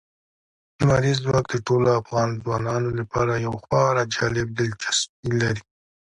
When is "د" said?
1.51-1.55